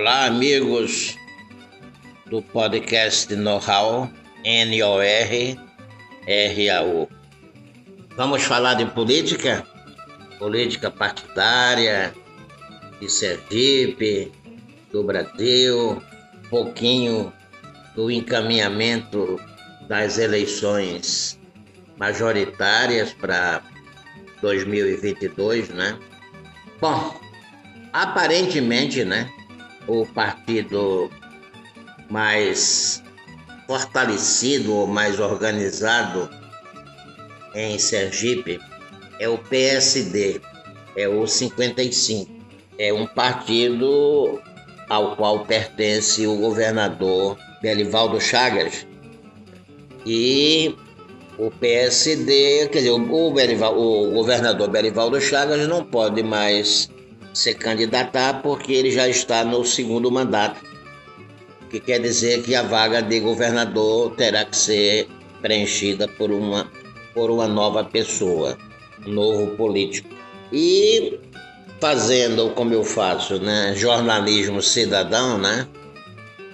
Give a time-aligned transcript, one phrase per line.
[0.00, 1.16] Olá, amigos
[2.26, 4.08] do podcast Know-How,
[4.44, 5.58] N-O-R-R-A-U.
[8.16, 9.66] Vamos falar de política?
[10.38, 12.14] Política partidária,
[13.00, 14.30] de Sergipe,
[14.92, 16.00] do Brasil,
[16.44, 17.32] um pouquinho
[17.96, 19.36] do encaminhamento
[19.88, 21.40] das eleições
[21.96, 23.62] majoritárias para
[24.42, 25.98] 2022, né?
[26.80, 27.20] Bom,
[27.92, 29.28] aparentemente, né,
[29.88, 31.10] o partido
[32.10, 33.02] mais
[33.66, 36.28] fortalecido ou mais organizado
[37.54, 38.60] em Sergipe
[39.18, 40.40] é o PSD,
[40.94, 42.30] é o 55.
[42.78, 44.40] É um partido
[44.88, 48.86] ao qual pertence o governador Belivaldo Chagas.
[50.06, 50.76] E
[51.36, 56.88] o PSD, quer dizer, o, Belival, o governador Belivaldo Chagas não pode mais
[57.32, 60.60] se candidatar porque ele já está no segundo mandato,
[61.70, 65.08] que quer dizer que a vaga de governador terá que ser
[65.40, 66.70] preenchida por uma,
[67.14, 68.56] por uma nova pessoa,
[69.06, 70.08] um novo político.
[70.52, 71.18] E
[71.80, 75.68] fazendo como eu faço, né, jornalismo cidadão, né,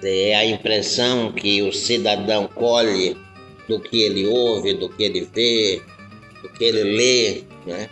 [0.03, 3.17] é a impressão que o cidadão colhe
[3.67, 5.81] do que ele ouve, do que ele vê,
[6.41, 7.89] do que ele lê, né?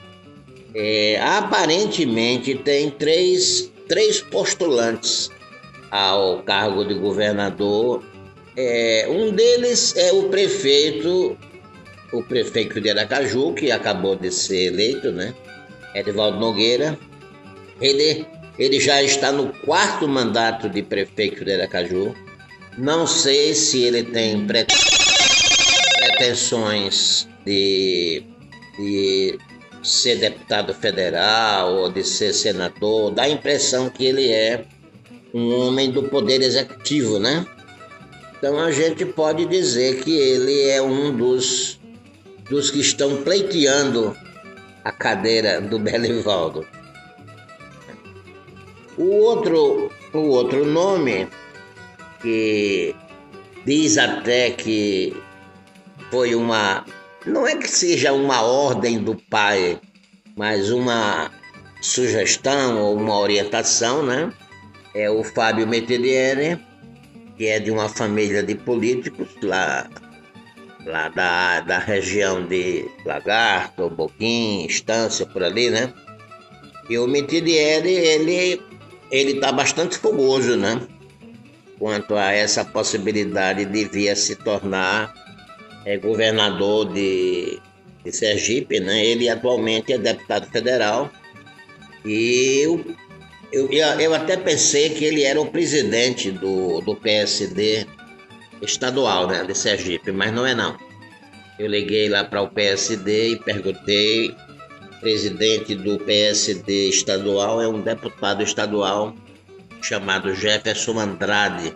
[0.75, 5.29] É, aparentemente tem três, três postulantes
[5.91, 8.03] ao cargo de governador.
[8.57, 11.37] É, um deles é o prefeito,
[12.11, 15.35] o prefeito de Aracaju, que acabou de ser eleito, né?
[15.93, 16.97] Edvaldo Nogueira.
[17.79, 18.25] Ele,
[18.57, 22.15] ele já está no quarto mandato de prefeito de Aracaju.
[22.77, 24.47] Não sei se ele tem
[26.07, 28.23] pretensões de,
[28.79, 29.37] de
[29.83, 34.65] ser deputado federal ou de ser senador, dá a impressão que ele é
[35.33, 37.45] um homem do poder executivo, né?
[38.37, 41.79] Então a gente pode dizer que ele é um dos,
[42.49, 44.15] dos que estão pleiteando
[44.83, 46.65] a cadeira do Belivaldo.
[48.97, 51.27] O outro, o outro nome
[52.21, 52.95] que
[53.65, 55.15] diz até que
[56.11, 56.85] foi uma
[57.25, 59.79] não é que seja uma ordem do pai,
[60.35, 61.31] mas uma
[61.81, 64.31] sugestão ou uma orientação, né?
[64.93, 66.59] É o Fábio Meteliere,
[67.37, 69.89] que é de uma família de políticos lá,
[70.85, 75.93] lá da, da região de Lagarto, Boquim, Estância, por ali, né?
[76.89, 78.61] E o Meteliere, ele
[79.13, 80.81] ele está bastante fogoso, né?
[81.77, 85.13] Quanto a essa possibilidade de vir a se tornar
[85.85, 87.59] é governador de,
[88.03, 89.05] de Sergipe, né?
[89.05, 91.11] Ele atualmente é deputado federal.
[92.05, 92.85] E eu,
[93.51, 97.85] eu, eu até pensei que ele era o presidente do, do PSD
[98.61, 99.43] estadual, né?
[99.43, 100.77] De Sergipe, mas não é não.
[101.59, 104.35] Eu liguei lá para o PSD e perguntei.
[105.01, 109.13] Presidente do PSD estadual é um deputado estadual
[109.81, 111.73] chamado Jefferson Andrade.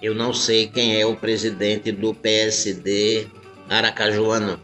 [0.00, 3.26] Eu não sei quem é o presidente do PSD
[3.68, 4.60] aracajuano.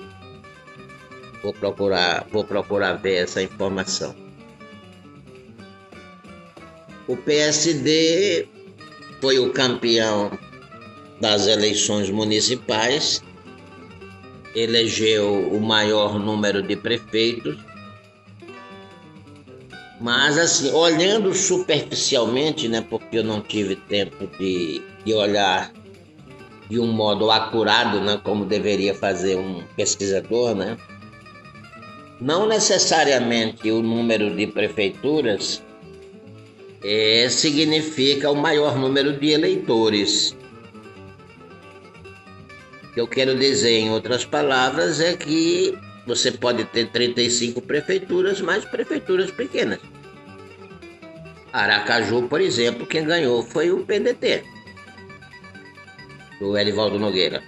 [1.42, 4.14] Vou procurar, vou procurar ver essa informação.
[7.06, 8.46] O PSD
[9.20, 10.30] foi o campeão
[11.20, 13.22] das eleições municipais,
[14.54, 17.58] elegeu o maior número de prefeitos,
[20.00, 25.72] mas assim, olhando superficialmente, né, porque eu não tive tempo de de olhar
[26.69, 30.76] de um modo acurado, né, como deveria fazer um pesquisador, né?
[32.20, 35.62] Não necessariamente o número de prefeituras
[36.82, 40.34] é, significa o maior número de eleitores.
[42.84, 45.76] O que eu quero dizer, em outras palavras, é que
[46.06, 49.81] você pode ter 35 prefeituras, mas prefeituras pequenas.
[51.52, 54.53] Aracaju, por exemplo, quem ganhou foi o PDT
[56.44, 57.43] do Erivaldo Nogueira.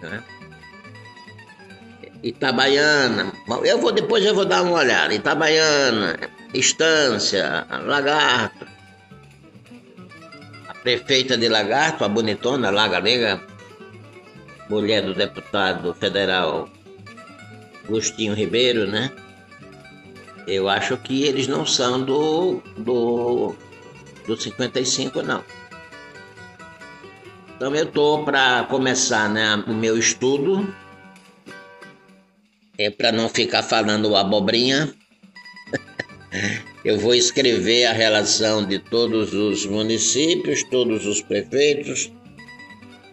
[0.00, 0.22] Né?
[2.22, 3.32] Itabaiana,
[3.64, 5.12] eu vou depois eu vou dar uma olhada.
[5.12, 8.64] Itabaiana, Estância, Lagarto.
[10.68, 13.40] A prefeita de Lagarto, a bonitona Laga Negra,
[14.68, 16.68] mulher do deputado federal
[17.84, 19.10] Agostinho Ribeiro, né?
[20.46, 23.54] Eu acho que eles não são do, do,
[24.26, 25.42] do 55, não.
[27.62, 30.74] Então eu tô para começar, né, o meu estudo.
[32.76, 34.92] É para não ficar falando abobrinha.
[36.84, 42.10] Eu vou escrever a relação de todos os municípios, todos os prefeitos,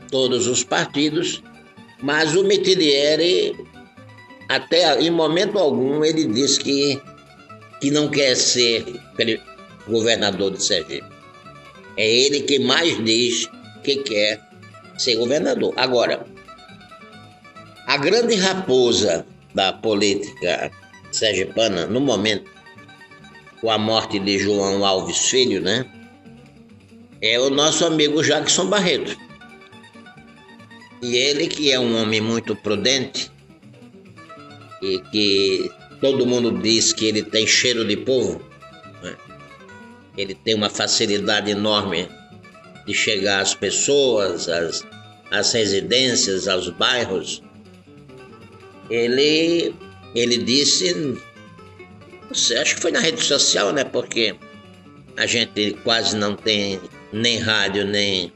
[0.10, 1.44] todos os partidos,
[2.02, 3.56] mas o Mitidieri,
[4.48, 7.00] até em momento algum, ele diz que,
[7.80, 8.84] que não quer ser
[9.88, 11.06] governador de Sergipe.
[11.96, 13.48] É ele que mais diz
[13.84, 14.42] que quer
[14.98, 15.74] ser governador.
[15.78, 16.26] Agora,
[17.88, 20.72] a grande raposa da política
[21.12, 22.50] sergipana, no momento,
[23.62, 25.86] com a morte de João Alves Filho, né?
[27.22, 29.18] É o nosso amigo Jackson Barreto.
[31.02, 33.32] E ele, que é um homem muito prudente,
[34.82, 38.42] e que todo mundo diz que ele tem cheiro de povo,
[39.02, 39.16] né?
[40.18, 42.08] ele tem uma facilidade enorme
[42.90, 44.84] de chegar às pessoas, às,
[45.30, 47.44] às residências, aos bairros.
[48.90, 49.76] Ele,
[50.16, 51.16] ele disse
[52.60, 53.84] acho que foi na rede social, né?
[53.84, 54.36] Porque
[55.18, 56.82] a gente quase não tem
[57.14, 58.34] nem rádio, nem,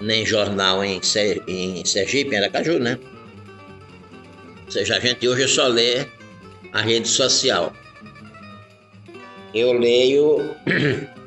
[0.00, 1.00] nem jornal em,
[1.48, 2.96] em Sergipe, em Aracaju, né?
[4.66, 6.06] Ou seja, a gente hoje só lê
[6.72, 7.72] a rede social.
[9.52, 10.54] Eu leio,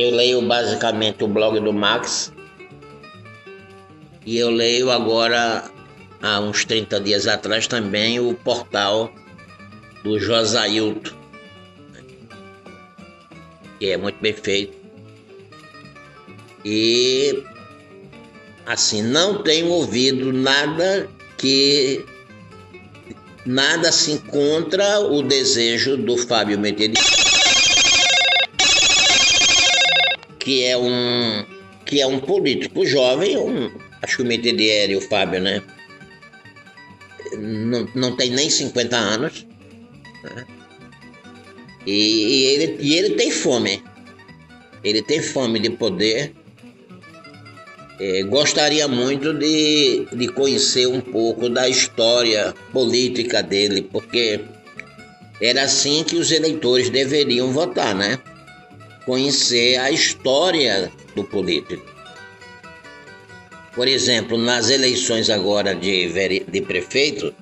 [0.00, 2.32] eu leio basicamente o blog do Max.
[4.24, 5.70] E eu leio agora,
[6.22, 9.12] há uns 30 dias atrás também, o portal
[10.04, 11.16] do Josailton,
[13.78, 14.76] que é muito bem feito.
[16.64, 17.42] E
[18.66, 21.08] assim, não tenho ouvido nada
[21.38, 22.04] que
[23.46, 27.27] nada se contra o desejo do Fábio Medeiros,
[30.48, 31.44] que é um
[31.84, 35.62] que é um político jovem, um, acho que o Medeiros e o Fábio, né?
[37.36, 39.46] Não, não tem nem 50 anos.
[40.24, 40.46] Né?
[41.86, 43.82] E, e, ele, e ele tem fome.
[44.82, 46.32] Ele tem fome de poder.
[48.00, 54.40] É, gostaria muito de, de conhecer um pouco da história política dele, porque
[55.42, 58.18] era assim que os eleitores deveriam votar, né?
[59.08, 61.82] Conhecer a história do político.
[63.74, 67.34] Por exemplo, nas eleições agora de, de prefeito,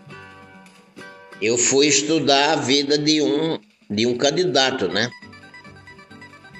[1.42, 3.58] eu fui estudar a vida de um,
[3.90, 5.10] de um candidato, né?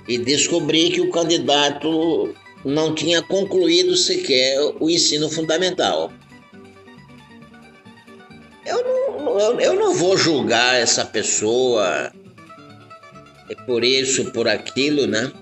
[0.08, 6.12] E descobri que o candidato não tinha concluído sequer o ensino fundamental.
[8.66, 12.12] Eu não, eu, eu não vou julgar essa pessoa
[13.48, 15.32] é por isso, por aquilo, né?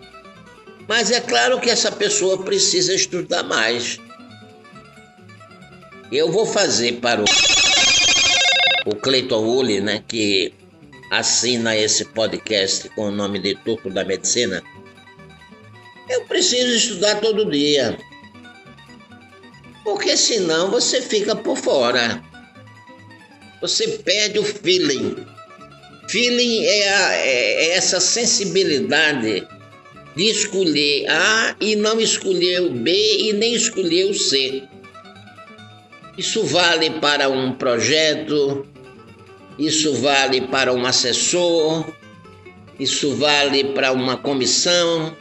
[0.89, 3.99] Mas é claro que essa pessoa precisa estudar mais.
[6.13, 7.25] Eu vou fazer para o
[8.85, 10.53] o Cleiton Uli, né, que
[11.11, 14.63] assina esse podcast com o nome de Turco da Medicina,
[16.09, 17.97] eu preciso estudar todo dia.
[19.83, 22.23] Porque senão você fica por fora.
[23.61, 25.25] Você perde o feeling.
[26.09, 29.47] Feeling é, a, é, é essa sensibilidade
[30.15, 34.63] de escolher A e não escolher o B e nem escolher o C.
[36.17, 38.65] Isso vale para um projeto,
[39.59, 41.85] isso vale para um assessor,
[42.79, 45.17] isso vale para uma comissão.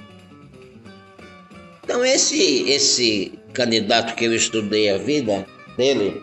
[1.84, 6.22] Então esse esse candidato que eu estudei a vida dele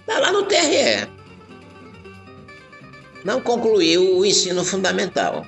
[0.00, 1.19] está lá no TRE.
[3.24, 5.46] Não concluiu o ensino fundamental.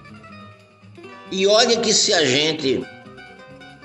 [1.31, 2.85] E olha que se a gente.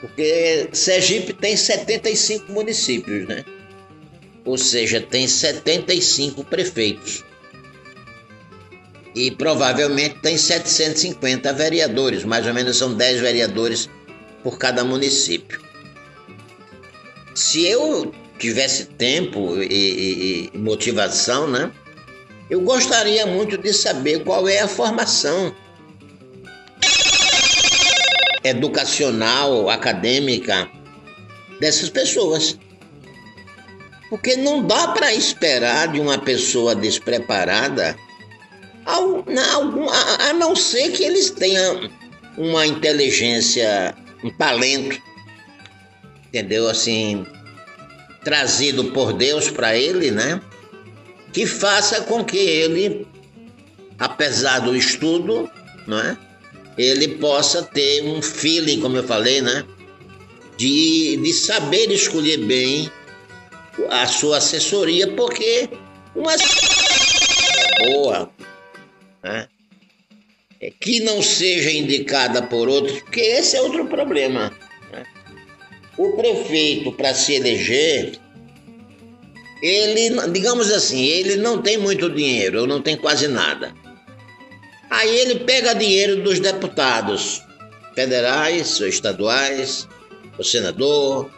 [0.01, 3.43] Porque Sergipe tem 75 municípios, né?
[4.45, 7.23] Ou seja, tem 75 prefeitos
[9.17, 13.89] e provavelmente tem 750 vereadores, mais ou menos são 10 vereadores
[14.43, 15.59] por cada município.
[17.33, 21.71] Se eu tivesse tempo e, e, e motivação, né,
[22.49, 25.53] eu gostaria muito de saber qual é a formação
[28.43, 30.69] educacional, acadêmica
[31.59, 32.57] dessas pessoas.
[34.09, 37.97] Porque não dá para esperar de uma pessoa despreparada
[38.85, 41.89] a, não ser que eles tenham
[42.37, 45.01] uma inteligência, um talento,
[46.27, 46.69] entendeu?
[46.69, 47.25] Assim,
[48.23, 50.39] trazido por Deus para ele, né?
[51.37, 53.05] Que faça com que ele,
[53.99, 55.47] apesar do estudo,
[55.85, 56.17] não é?
[56.75, 59.63] Ele possa ter um feeling, como eu falei, né?
[60.57, 62.91] De, de saber escolher bem
[63.91, 65.69] a sua assessoria, porque
[66.15, 66.33] uma
[67.85, 68.31] boa,
[69.23, 69.47] né?
[70.59, 74.51] é, que não seja indicada por outros, porque esse é outro problema.
[74.91, 75.05] Né?
[75.99, 78.17] O prefeito, para se eleger,
[79.61, 83.73] ele, digamos assim, ele não tem muito dinheiro, ou não tem quase nada.
[84.89, 87.41] Aí ele pega dinheiro dos deputados
[87.93, 89.87] federais, ou estaduais,
[90.37, 91.29] o senador,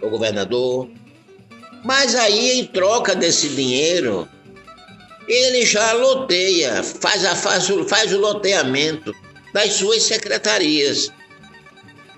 [0.00, 0.88] o governador.
[1.84, 4.28] Mas aí, em troca desse dinheiro,
[5.28, 9.12] ele já loteia, faz, a, faz, faz o loteamento
[9.52, 11.10] das suas secretarias.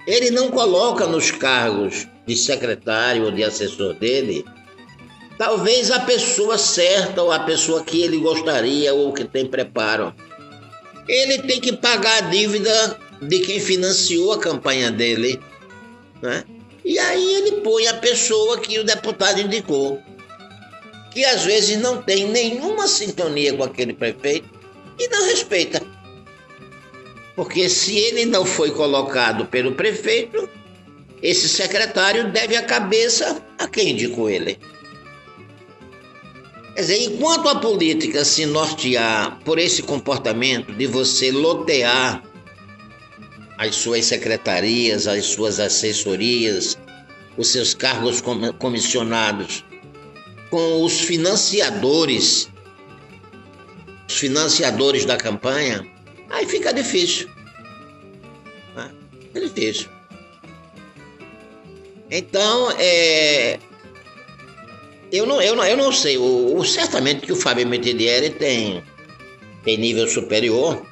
[0.07, 4.45] Ele não coloca nos cargos de secretário ou de assessor dele,
[5.39, 10.13] talvez a pessoa certa ou a pessoa que ele gostaria ou que tem preparo.
[11.07, 15.41] Ele tem que pagar a dívida de quem financiou a campanha dele,
[16.21, 16.45] né?
[16.85, 20.03] E aí ele põe a pessoa que o deputado indicou
[21.11, 24.49] que às vezes não tem nenhuma sintonia com aquele prefeito
[24.99, 25.83] e não respeita.
[27.35, 30.49] Porque se ele não foi colocado pelo prefeito,
[31.23, 34.59] esse secretário deve a cabeça a quem indicou ele.
[36.79, 42.23] Quer dizer, enquanto a política se nortear por esse comportamento de você lotear
[43.59, 46.79] as suas secretarias, as suas assessorias,
[47.37, 48.23] os seus cargos
[48.61, 49.65] comissionados
[50.51, 52.49] com os financiadores,
[54.09, 55.85] os financiadores da campanha,
[56.31, 57.29] aí fica difícil.
[58.77, 58.89] Né?
[59.21, 59.89] Fica difícil.
[62.09, 63.59] Então, é,
[65.11, 66.19] eu, não, eu, não, eu não sei.
[66.19, 68.83] O, o certamente que o Fábio Metidieri tem,
[69.65, 70.85] tem nível superior.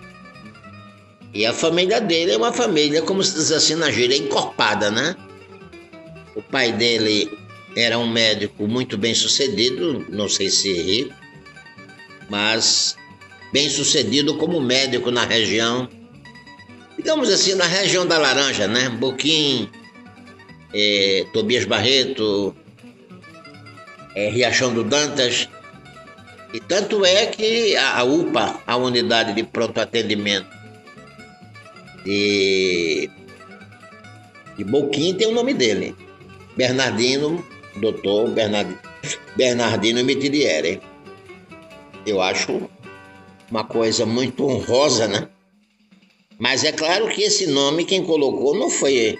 [1.35, 5.15] E a família dele é uma família, como se diz assim na gíria, encorpada, né?
[6.35, 7.31] O pai dele
[7.77, 11.15] era um médico muito bem sucedido, não sei se rico,
[12.31, 12.97] mas
[13.53, 15.89] bem sucedido como médico na região,
[16.97, 18.89] digamos assim, na região da Laranja, né?
[18.89, 19.69] Boquim,
[20.73, 22.57] é, Tobias Barreto,
[24.17, 25.49] é, Riachão do Dantas.
[26.53, 30.49] E tanto é que a, a UPA, a unidade de pronto atendimento
[32.05, 33.11] de,
[34.57, 35.95] de Boquim, tem o nome dele.
[36.57, 37.45] Bernardino
[37.77, 38.79] doutor Bernardino,
[39.37, 40.81] Bernardino Mitidieri.
[42.07, 42.71] Eu acho
[43.51, 45.29] uma coisa muito honrosa, né?
[46.39, 49.19] Mas é claro que esse nome quem colocou não foi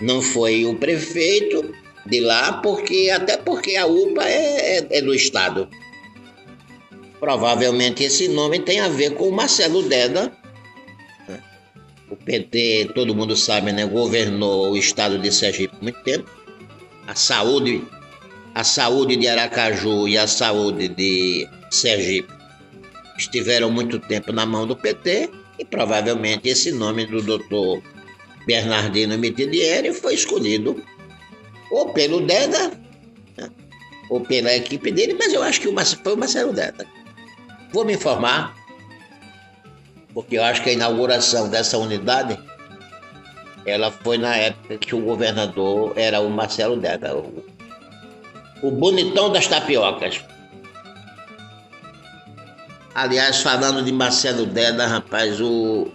[0.00, 1.74] não foi o prefeito
[2.06, 5.68] de lá, porque até porque a UPA é, é, é do estado.
[7.20, 10.32] Provavelmente esse nome tem a ver com o Marcelo Deda.
[11.28, 11.40] Né?
[12.10, 13.86] O PT, todo mundo sabe, né?
[13.86, 16.42] Governou o estado de Sergipe muito tempo
[17.06, 17.82] a saúde,
[18.54, 22.32] a saúde de Aracaju e a saúde de Sergipe
[23.18, 27.82] estiveram muito tempo na mão do PT e provavelmente esse nome do doutor
[28.46, 30.82] Bernardino Mitidieri foi escolhido
[31.72, 32.70] ou pelo Deda
[33.36, 33.50] né,
[34.08, 35.72] ou pela equipe dele, mas eu acho que
[36.04, 36.86] foi o Marcelo Deda.
[37.72, 38.54] Vou me informar,
[40.12, 42.38] porque eu acho que a inauguração dessa unidade
[43.64, 47.44] ela foi na época que o governador era o Marcelo Deda, o,
[48.62, 50.22] o bonitão das tapiocas.
[52.94, 55.90] Aliás, falando de Marcelo Deda, rapaz, o,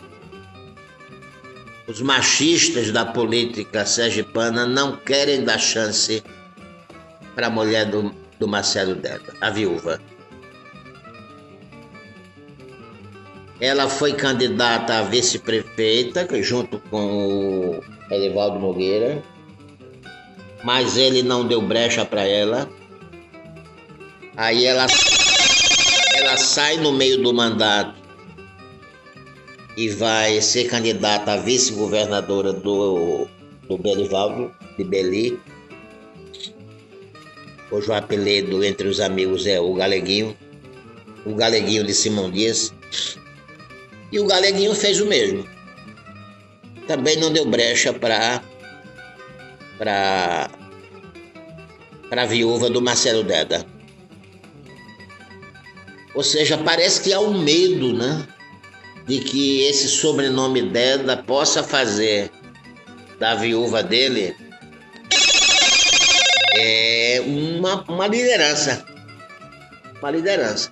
[1.87, 6.21] os machistas da política sergipana não querem dar chance
[7.33, 9.99] para a mulher do, do Marcelo Deda, a viúva.
[13.59, 19.23] Ela foi candidata a vice-prefeita, junto com o Elivaldo Nogueira,
[20.63, 22.69] mas ele não deu brecha para ela.
[24.35, 24.85] Aí ela,
[26.15, 28.06] ela sai no meio do mandato
[29.77, 33.27] e vai ser candidata a vice-governadora do,
[33.69, 35.39] do Belivaldo, de Beli.
[37.69, 40.35] Hoje o apelido entre os amigos é o Galeguinho,
[41.23, 42.73] o Galeguinho de Simão Dias.
[44.11, 45.45] E o Galeguinho fez o mesmo.
[46.87, 48.41] Também não deu brecha para
[49.77, 50.49] para
[52.09, 53.63] para a viúva do Marcelo Deda.
[56.15, 58.25] Ou seja, parece que há um medo, né,
[59.07, 62.29] de que esse sobrenome Deda possa fazer
[63.17, 64.35] da viúva dele
[66.53, 68.85] é uma, uma liderança.
[69.99, 70.71] Uma liderança.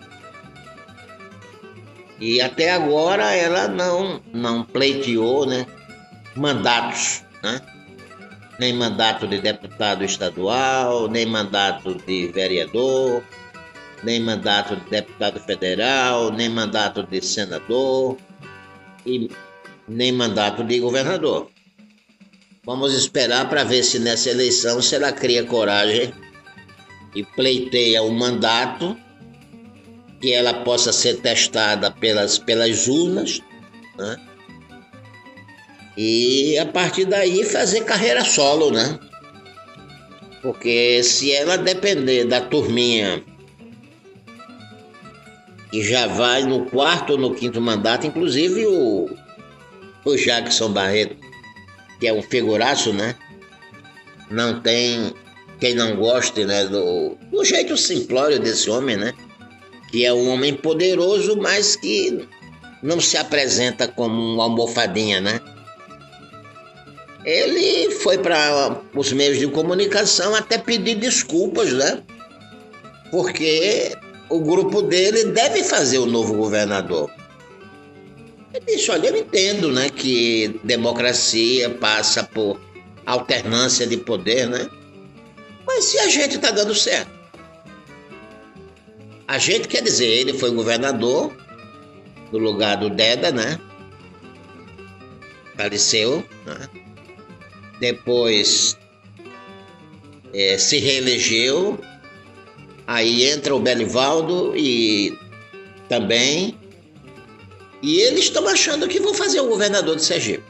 [2.19, 5.65] E até agora ela não, não pleiteou né,
[6.35, 7.61] mandatos, né?
[8.59, 13.21] nem mandato de deputado estadual, nem mandato de vereador,
[14.05, 18.17] nem mandato de deputado federal, nem mandato de senador.
[19.05, 19.29] e
[19.87, 21.49] nem mandato de governador.
[22.63, 26.11] Vamos esperar para ver se nessa eleição se ela cria coragem
[27.13, 28.97] e pleiteia o um mandato,
[30.19, 33.41] que ela possa ser testada pelas, pelas urnas,
[33.95, 34.19] né?
[35.95, 38.99] e a partir daí fazer carreira solo, né?
[40.41, 43.23] Porque se ela depender da turminha
[45.75, 49.09] que já vai no quarto ou no quinto mandato, inclusive o,
[50.05, 51.17] o Jackson Barreto,
[51.99, 53.13] que é um figuraço, né?
[54.31, 55.13] Não tem
[55.59, 59.13] quem não goste, né, do, do jeito simplório desse homem, né?
[59.91, 62.25] Que é um homem poderoso, mas que
[62.81, 65.41] não se apresenta como uma almofadinha, né?
[67.25, 72.01] Ele foi para os meios de comunicação até pedir desculpas, né?
[73.11, 73.93] Porque
[74.29, 77.09] o grupo dele deve fazer o novo governador.
[78.53, 82.59] Ele disse, olha, eu entendo, né, que democracia passa por
[83.05, 84.69] alternância de poder, né?
[85.67, 87.13] Mas se a gente está dando certo.
[89.27, 91.35] A gente quer dizer, ele foi governador
[92.31, 93.59] no lugar do Deda, né?
[95.57, 96.69] Faleceu, né?
[97.79, 98.77] Depois
[100.33, 101.79] é, se reelegeu.
[102.87, 105.17] Aí entra o Belivaldo e
[105.89, 106.57] também.
[107.81, 110.43] E eles estão achando que vão fazer o governador de Sergipe.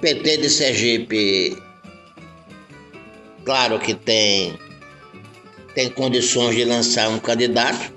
[0.00, 1.56] PT de Sergipe
[3.44, 4.58] Claro que tem,
[5.74, 7.92] tem condições de lançar um candidato.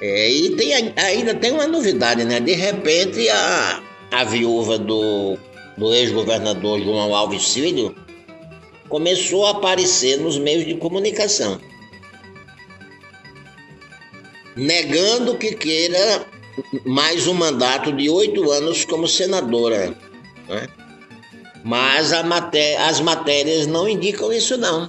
[0.00, 2.40] É, e tem, ainda tem uma novidade, né?
[2.40, 5.38] De repente a, a viúva do,
[5.78, 7.94] do ex-governador João Alves Filho
[8.94, 11.60] começou a aparecer nos meios de comunicação.
[14.54, 16.24] Negando que queira
[16.84, 19.88] mais um mandato de oito anos como senadora.
[20.48, 20.68] Né?
[21.64, 24.88] Mas maté as matérias não indicam isso não.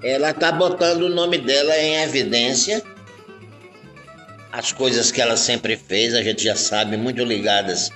[0.00, 2.80] Ela está botando o nome dela em evidência.
[4.52, 7.90] As coisas que ela sempre fez, a gente já sabe, muito ligadas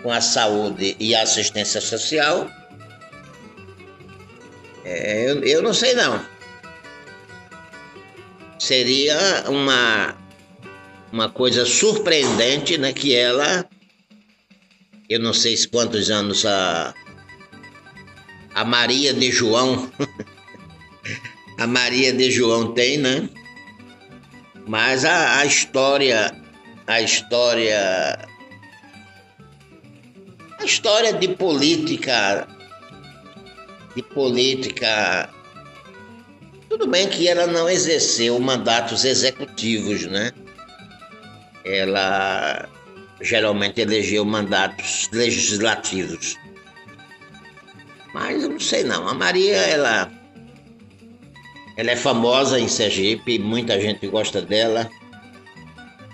[0.00, 2.48] com a saúde e a assistência social.
[4.88, 6.24] É, eu, eu não sei não.
[8.58, 10.16] Seria uma,
[11.12, 13.68] uma coisa surpreendente né, que ela
[15.08, 16.94] eu não sei quantos anos a,
[18.54, 19.90] a Maria de João,
[21.58, 23.28] a Maria de João tem, né?
[24.66, 26.30] Mas a, a história,
[26.86, 28.28] a história,
[30.60, 32.46] a história de política,
[33.98, 35.28] de política,
[36.68, 40.30] tudo bem que ela não exerceu mandatos executivos, né?
[41.64, 42.68] Ela
[43.20, 46.36] geralmente elegeu mandatos legislativos.
[48.14, 49.08] Mas eu não sei não.
[49.08, 50.08] A Maria, ela,
[51.76, 54.88] ela é famosa em Sergipe, muita gente gosta dela,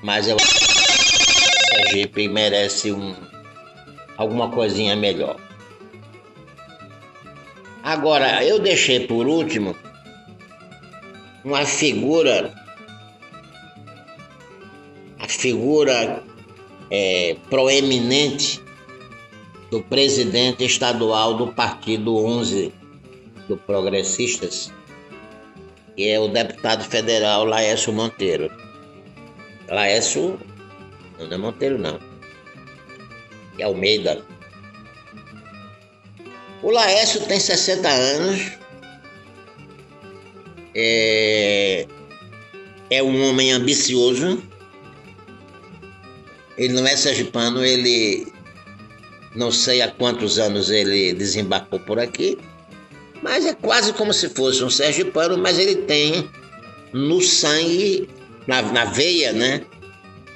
[0.03, 3.15] mas eu acho que Sergipe merece um,
[4.17, 5.39] alguma coisinha melhor.
[7.85, 9.77] Agora, eu deixei por último
[11.45, 12.51] uma figura,
[15.19, 16.23] a figura
[16.91, 18.59] é, proeminente
[19.71, 22.73] do presidente estadual do Partido 11
[23.49, 24.73] do Progressistas,
[25.95, 28.51] que é o deputado federal Laércio Monteiro.
[29.69, 30.41] Laércio,
[31.19, 32.01] não é Monteiro não,
[33.59, 34.25] é Almeida.
[36.65, 38.53] O Laércio tem 60 anos,
[40.75, 41.87] é,
[42.89, 44.43] é um homem ambicioso,
[46.57, 48.33] ele não é sergipano, ele
[49.37, 52.39] não sei há quantos anos ele desembarcou por aqui,
[53.21, 56.31] mas é quase como se fosse um sergipano, mas ele tem
[56.95, 58.09] no sangue,
[58.47, 59.67] na, na veia, né?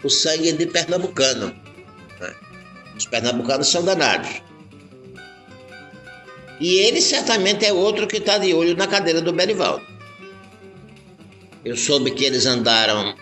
[0.05, 1.55] O sangue de pernambucano.
[2.21, 2.35] Né?
[2.99, 4.43] Os pernambucanos são danados.
[6.61, 9.87] E ele certamente é outro que está de olho na cadeira do Berivaldo.
[11.65, 13.15] Eu soube que eles andaram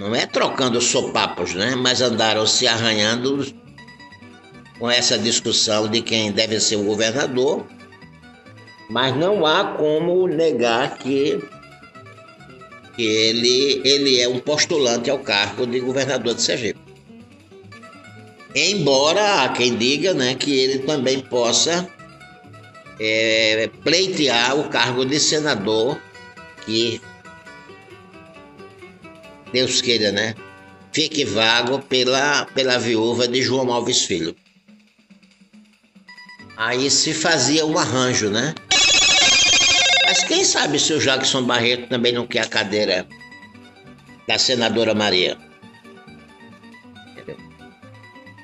[0.00, 1.74] não é trocando sopapos, né?
[1.74, 3.46] Mas andaram se arranhando
[4.78, 7.66] com essa discussão de quem deve ser o governador.
[8.88, 11.38] Mas não há como negar que,
[12.98, 16.89] ele, ele é um postulante ao cargo de governador de Sergipe.
[18.54, 21.88] Embora há quem diga né, que ele também possa
[22.98, 26.00] é, pleitear o cargo de senador
[26.64, 27.00] que
[29.52, 30.34] Deus queira, né?
[30.92, 34.34] Fique vago pela, pela viúva de João Alves Filho.
[36.56, 38.54] Aí se fazia um arranjo, né?
[40.04, 43.06] Mas quem sabe se o Jackson Barreto também não quer a cadeira
[44.26, 45.38] da senadora Maria.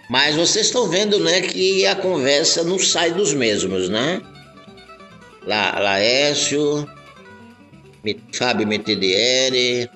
[0.09, 4.23] Mas vocês estão vendo, né, que a conversa não sai dos mesmos, né?
[5.45, 6.89] La, Laércio,
[8.33, 9.91] Fábio Metidieri,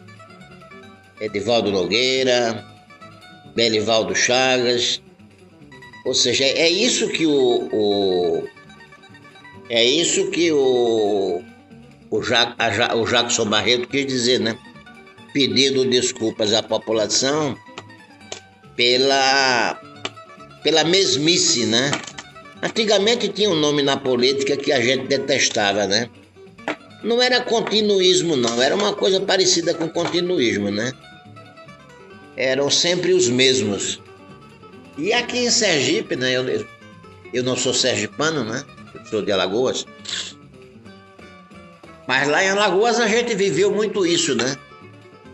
[1.20, 2.64] Edivaldo Nogueira,
[3.54, 5.00] Belivaldo Chagas.
[6.04, 8.48] Ou seja, é isso que o, o
[9.68, 11.42] é isso que o
[12.10, 14.58] o, o Jackson Barreto quis dizer, né?
[15.32, 17.56] pedindo desculpas à população
[18.76, 19.80] pela,
[20.62, 21.90] pela mesmice, né?
[22.62, 26.08] Antigamente tinha um nome na política que a gente detestava, né?
[27.02, 30.92] Não era continuismo, não, era uma coisa parecida com continuismo, né?
[32.36, 34.00] Eram sempre os mesmos.
[34.98, 36.32] E aqui em Sergipe, né?
[36.32, 36.66] Eu,
[37.32, 38.62] eu não sou sergipano, né?
[38.94, 39.86] Eu sou de Alagoas.
[42.06, 44.56] Mas lá em Alagoas a gente viveu muito isso, né?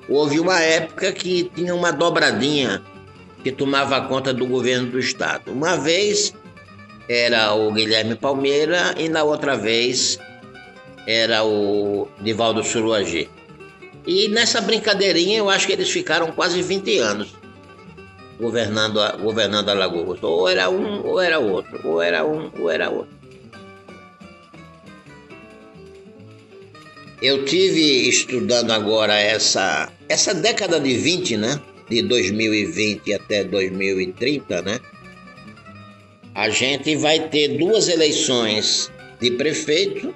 [0.08, 2.82] houve uma época que tinha uma dobradinha
[3.46, 5.52] que tomava conta do governo do estado.
[5.52, 6.35] Uma vez
[7.09, 10.18] era o Guilherme Palmeira e na outra vez
[11.06, 13.30] era o Divaldo Suruagi.
[14.04, 17.37] E nessa brincadeirinha eu acho que eles ficaram quase 20 anos
[18.40, 20.20] governando, governando Alagoas.
[20.24, 23.14] Ou era um ou era outro, ou era um ou era outro.
[27.22, 31.61] Eu tive estudando agora essa, essa década de 20, né?
[31.88, 34.81] De 2020 até 2030, né?
[36.35, 40.14] A gente vai ter duas eleições de prefeito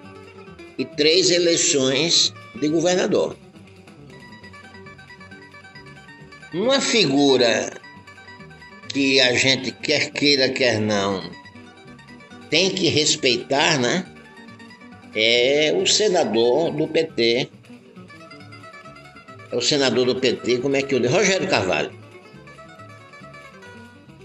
[0.76, 3.36] e três eleições de governador.
[6.52, 7.72] Uma figura
[8.88, 11.30] que a gente quer queira, quer não,
[12.50, 14.04] tem que respeitar, né?
[15.14, 17.48] é o senador do PT.
[19.50, 21.12] É o senador do PT, como é que digo?
[21.12, 21.90] Rogério Carvalho.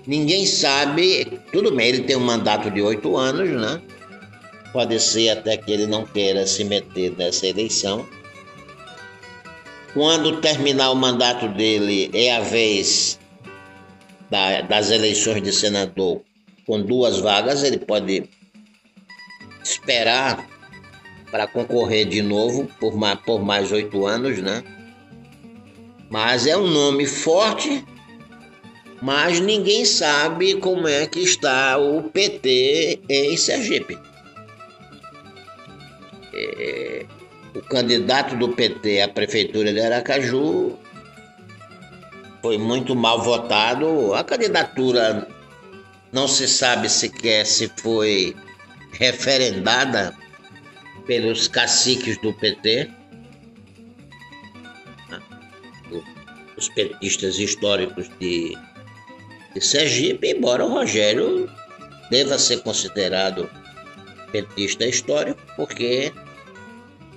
[0.06, 3.82] Ninguém sabe, tudo bem, ele tem um mandato de oito anos, né?
[4.72, 8.06] Pode ser até que ele não queira se meter nessa eleição.
[9.94, 13.18] Quando terminar o mandato dele, é a vez
[14.30, 16.22] da, das eleições de senador
[16.68, 18.30] com duas vagas, ele pode
[19.64, 20.48] esperar
[21.32, 24.64] para concorrer de novo por mais, por mais oito anos, né?
[26.10, 27.84] Mas é um nome forte,
[29.02, 33.98] mas ninguém sabe como é que está o PT em Sergipe.
[36.34, 37.06] É,
[37.56, 40.78] o candidato do PT à prefeitura de Aracaju
[42.42, 44.14] foi muito mal votado.
[44.14, 45.28] A candidatura
[46.12, 48.36] não se sabe sequer se foi
[48.92, 50.16] referendada
[51.06, 52.90] pelos caciques do PT,
[56.58, 58.58] os petistas históricos de,
[59.54, 61.50] de Sergipe, embora o Rogério
[62.10, 63.50] deva ser considerado
[64.32, 66.14] petista histórico, porque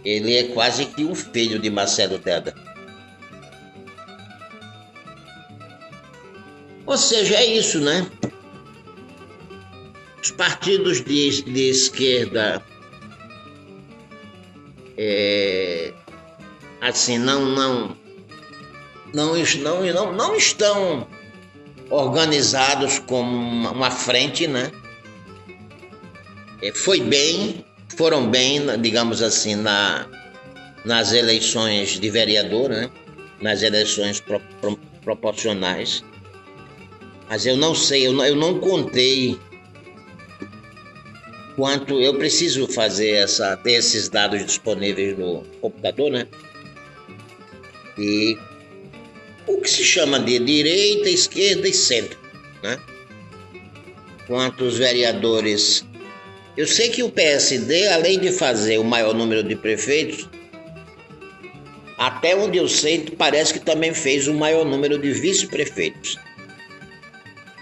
[0.05, 2.55] ele é quase que um filho de Marcelo Deda.
[6.87, 8.07] Ou seja, é isso, né?
[10.23, 12.63] Os partidos de, de esquerda
[14.97, 15.93] é,
[16.81, 17.97] assim, não, não,
[19.15, 21.07] não, não, não, não estão
[21.91, 24.71] organizados como uma frente, né?
[26.63, 27.65] É, foi bem,
[27.97, 30.07] foram bem, digamos assim, na,
[30.85, 32.91] nas eleições de vereador, né?
[33.41, 36.05] nas eleições pro, pro, proporcionais.
[37.29, 39.39] Mas eu não sei, eu não, eu não contei
[41.55, 46.27] quanto eu preciso fazer essa, ter esses dados disponíveis no computador, né?
[47.99, 48.39] E
[49.49, 52.19] o que se chama de direita, esquerda e centro,
[52.63, 52.79] né?
[54.27, 55.85] Quantos vereadores.
[56.57, 60.29] Eu sei que o PSD, além de fazer o maior número de prefeitos,
[61.97, 66.19] até onde eu sei, parece que também fez o maior número de vice-prefeitos.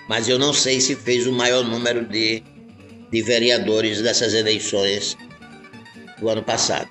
[0.09, 2.43] Mas eu não sei se fez o maior número de
[3.11, 5.17] de vereadores dessas eleições
[6.19, 6.89] do ano passado.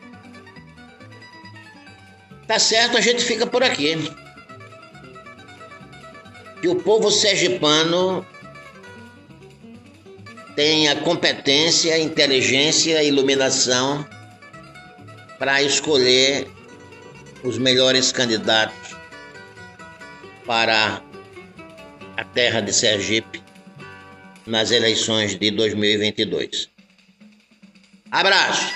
[2.48, 3.96] Tá certo, a gente fica por aqui.
[6.66, 8.26] Que o povo sergipano
[10.56, 14.04] tenha competência, inteligência e iluminação
[15.38, 16.48] para escolher
[17.44, 18.96] os melhores candidatos
[20.44, 21.04] para
[22.18, 23.44] a terra de Sergipe
[24.48, 26.68] nas eleições de 2022.
[28.10, 28.74] Abraço!